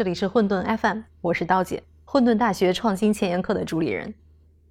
[0.00, 4.14] 这里是混沌 FM，我是刀姐，混沌大学创新前沿课的主理人。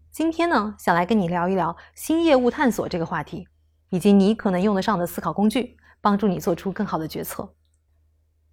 [0.09, 3.47] 今天呢，想来跟你聊一聊新业务探索这个话题，
[3.89, 7.53] 以及你可能用得上的思考工具，帮助你做出更好的决策。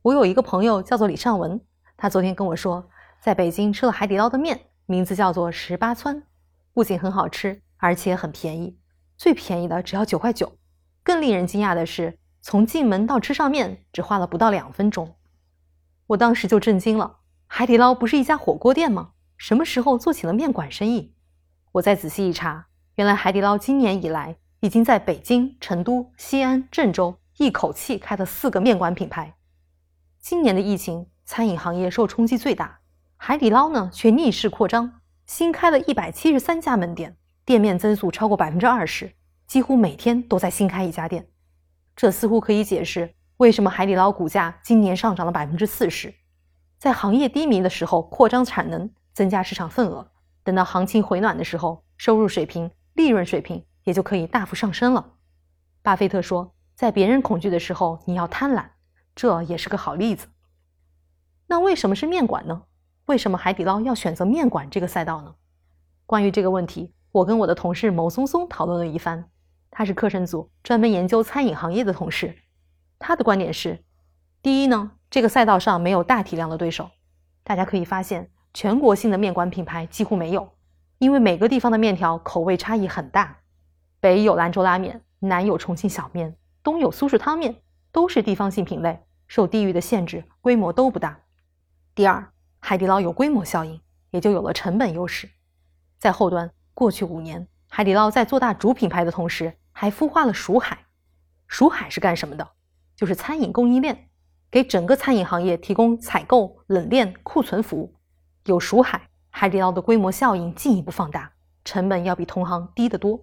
[0.02, 1.58] 我有一个朋友叫做李尚文，
[1.96, 2.86] 他昨天跟我说，
[3.22, 6.22] 在北京吃了海底捞的面，名字叫做十八村，
[6.74, 8.76] 不仅很好吃，而且很便宜，
[9.16, 10.52] 最便宜的只要九块九。
[11.02, 15.16] 更令人惊讶的是，从进门到吃上面只花了不到两分钟。
[16.08, 19.10] 我当时就震惊了，海底捞不是一家火锅店吗？
[19.36, 21.14] 什么时候做起了面馆生意？
[21.72, 29.34] 我再仔细一查，原来海底捞今年以来已经在北京、成都、西安、郑州一口气开了四个面馆品牌。
[30.20, 32.78] 今年的疫情，餐饮行业受冲击最大，
[33.16, 39.12] 海底捞呢却逆势扩张，新开了一百七十三家门店，店面增速超过百分之二十，
[39.48, 41.28] 几乎每天都在新开一家店。
[41.96, 43.12] 这似乎可以解释。
[43.38, 46.14] 为什么海底捞股价今年上涨了百分之四十？
[46.78, 50.10] 在行业低迷的时候扩张产能，增加市场份额，
[50.42, 55.12] 等到行情回暖的时候，收入水平、利润水平也就可以大幅上升了。
[55.82, 58.70] 巴菲特说，在别人恐惧的时候，你要贪婪，
[59.14, 60.28] 这也是个好例子。
[61.48, 62.62] 那为什么是面馆呢？
[63.04, 65.34] 为什么海底捞要选择面馆这个赛道呢？
[66.06, 69.28] 关于这个问题，我跟我的同事某松松讨论了一番，
[69.70, 72.34] 他是课程组专门研究餐饮行业的同事。
[72.98, 73.84] 他的观点是：
[74.42, 76.90] 第一呢，这个赛道上没有大体量的对手。
[77.42, 80.52] 大家可以发现，全国性的面馆品牌几乎没有，
[80.98, 83.38] 因为每个地方的面条口味差异很大。
[84.00, 87.56] 北有兰州拉面，南有重庆小面，东有苏式汤面，
[87.92, 91.20] 都是地方性品类，受地域的限制，规模都不大。
[91.94, 95.28] 第二，海底捞有规模效应，也就有了成本优势。
[95.98, 100.78] 在后端，过去五年，海底捞在做大主品牌的同时，还孵化了蜀海。
[101.46, 102.48] 蜀海是干什么的？
[102.96, 104.08] 就是餐饮供应链，
[104.50, 107.94] 给整个餐饮行业提供采购、冷链、库存服务。
[108.46, 111.32] 有蜀海，海底捞的规模效应进一步放大，
[111.62, 113.22] 成本要比同行低得多。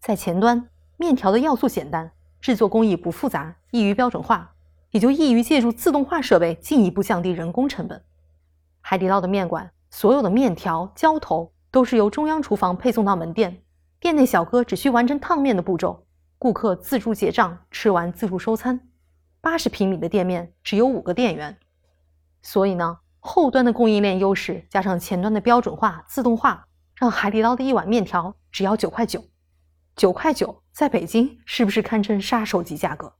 [0.00, 2.10] 在前端，面条的要素简单，
[2.40, 4.54] 制作工艺不复杂，易于标准化，
[4.90, 8.02] 也就易于借助自动化设备进一步降低人工成本。
[8.80, 13.62] 海底捞的面馆，所有的面条、浇头都是由中央厨房配送到门店，
[14.00, 16.06] 店内小哥只需完成烫面的步骤。
[16.40, 18.88] 顾客自助结账，吃完自助收餐。
[19.42, 21.58] 八十平米的店面只有五个店员，
[22.40, 29.22] 所以呢，后端的供应链优势加上前端的标准化、自动化，让海底捞的一碗面条只要九块九。
[29.94, 33.12] 九块九在北京是不是堪称杀手级价格？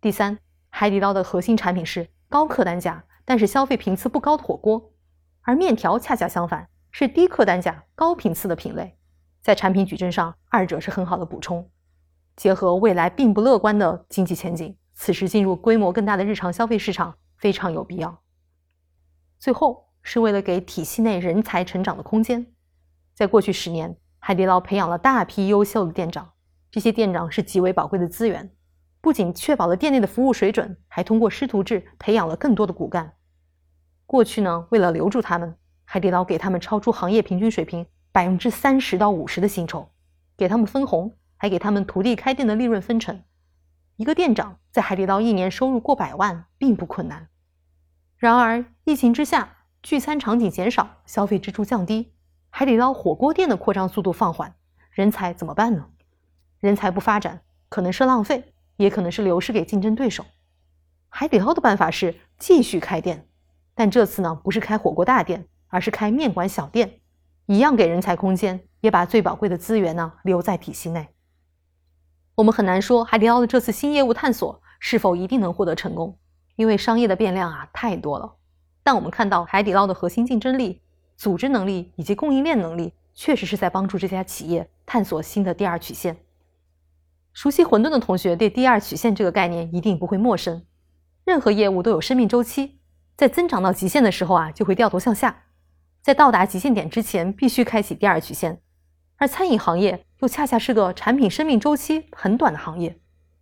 [0.00, 0.36] 第三，
[0.68, 4.90] 海底捞的核心产品是高客单价，但是消费频次不高的火锅，
[5.42, 8.98] 而面条恰恰相反，是低客单价、高频次的品类。
[9.40, 11.70] 在产品矩阵上，二者是很好的补充。
[12.36, 18.22] 结合未来并不乐观的经济前景，此时进入规模更大的日常消费市场非常有必要。
[19.38, 22.46] 最后是为了给体系内人才成长的空间，
[23.14, 26.32] 在过去十年，海底捞培养了大批优秀的店长，
[26.70, 28.54] 这些店长是极为宝贵的资源，
[29.00, 33.14] 不仅确保了店内的服务水准，还通过师徒制培养了更多的骨干。
[34.04, 39.88] 过去呢，为了留住他们，海底捞给他们超出行业平均水平百分之三十到五十的薪酬，
[40.36, 41.16] 给他们分红。
[41.36, 43.22] 还给他们徒弟开店的利润分成，
[43.96, 47.28] 一个店长在海底捞一年收入过百万并不困难。
[48.16, 52.14] 然而疫情之下，聚餐场景减少，消费支出降低，
[52.50, 54.54] 海底捞火锅店的扩张速度放缓，
[54.90, 55.90] 人才怎么办呢？
[56.58, 60.24] 人才不发展，可能是浪费，也可能是流失给竞争对手。
[61.08, 63.28] 海底捞的办法是继续开店，
[63.74, 67.00] 但这次呢不是开火锅大店，而是开面馆小店，
[67.44, 71.08] 一样给人才空间，也把最宝贵的资源呢留在体系内。
[72.36, 76.18] 我们很难说海底捞的这次新业务探索是否一定能获得成功，
[76.56, 78.34] 因为商业的变量啊太多了。
[78.82, 80.82] 但我们看到海底捞的核心竞争力、
[81.16, 86.18] 组织能力以及供应链能力，确实是在帮助这家企业探索新的第二曲线。
[87.32, 90.62] 熟悉混沌的同学对第二曲线这个概念一定不会陌生。
[91.24, 92.78] 任何业务都有生命周期，
[93.16, 95.44] 在增长到极限的时候啊，就会掉头向下，
[96.02, 98.60] 在到达极限点之前，必须开启第二曲线。
[99.16, 102.98] 而餐饮行业又恰恰是个产品生命周期很短的行业，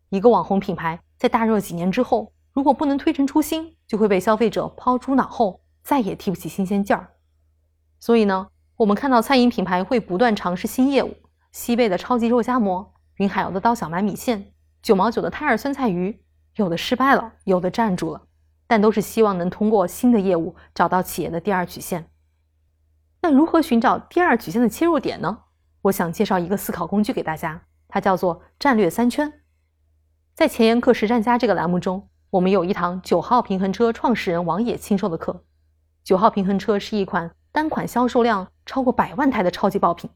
[0.08, 7.12] 一个网红品牌在大热几年之后，如果不能推陈出新，就会被消费者抛诸脑后，再也提不起新鲜劲儿。
[8.00, 11.14] 所以呢，我们看到餐饮品牌会不断尝试新业务，
[11.52, 16.20] 西贝的超级肉夹馍，云海肴的刀小馒米线，九毛九的泰尔酸菜鱼，
[16.56, 18.22] 有的失败了，有的站住了，
[18.66, 22.10] 但都是希望能通过新的业务找到企业的第二曲线。
[23.22, 25.43] 那如何寻找第二曲线的切入点呢？
[25.84, 29.30] 我想介绍一个思考工具给大家，它叫做战略三圈。
[30.34, 35.44] 在前沿课实战家这个栏目中，我们有一堂九号平衡车创始人王野亲授的课。
[36.02, 40.08] 九号平衡车是一款单款销售量超过百万台的超级爆品。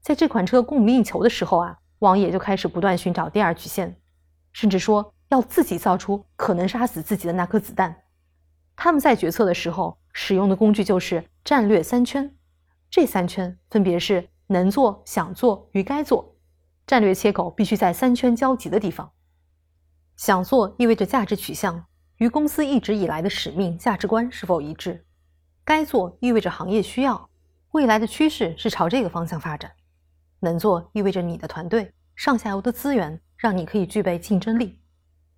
[0.00, 3.96] 在这款车供不应求的时候啊，王野就开始不断寻找第二曲线，
[4.52, 7.96] 甚至说要自己造出可能杀死自己的那颗子弹。
[8.76, 12.32] 他们在决策的时候使用的工具就是战略三圈，
[12.88, 16.36] 这三圈分别是能做、想做与该做。
[16.86, 19.10] 战略切口必须在三圈交集的地方。
[20.16, 21.86] 想做意味着价值取向
[22.16, 25.06] 与公司一直以来的使命价值观是否一致，
[25.64, 27.30] 该做意味着行业需要，
[27.70, 29.70] 未来的趋势是朝这个方向发展。
[30.40, 34.80] 能做意味着你的团队上下游的资源让你可以具备竞争力。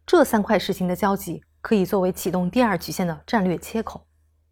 [0.07, 1.43] 这三块事情的交集。
[1.63, 4.05] 可以作为启动第二曲线的战略切口，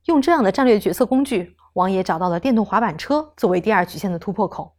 [0.05, 4.75] 用这样的战略决策工具，王野找到了电动滑板车作为第二曲线的突破口。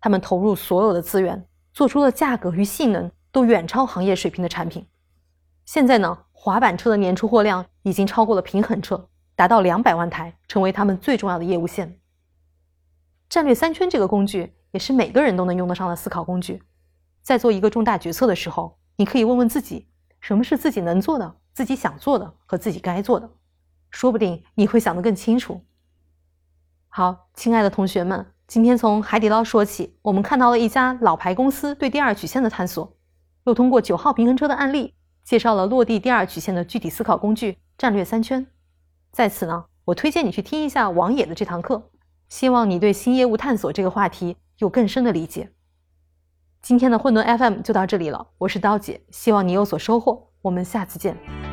[0.00, 4.86] 他们投入所有的资源，做出了价格与性能都远超行业水平的产品。
[5.66, 12.00] 现在呢，滑板车的年出货量已经超过了平衡车，达到两百万台，成为他们最重要的业务线。
[13.28, 16.62] 战略三圈这个工具也是每个人都能用得上的思考工具。
[17.22, 19.86] 在做一个重大决策的时候，你可以问问自己，
[20.20, 21.36] 什么是自己能做的？
[21.52, 23.30] 自己想做的和自己该做的，
[23.90, 25.62] 说不定你会想得更清楚。
[26.92, 32.96] 好，亲爱的同学们，今天从海底捞说起，我们看到了一家老牌公司对第二曲线的探索，
[33.44, 38.44] 又通过九号平衡车的案例，介绍了落地第二曲线的具体思考工具——战略三圈。
[39.12, 41.90] 在此呢，我推荐你去听一下王野的这堂课，
[42.28, 45.52] 希望你对新业务探索这个话题有更深的理解。
[46.60, 50.32] 今天的混沌 FM 就到这里了，我是刀姐，希望你有所收获。
[50.42, 51.49] 我们下次见。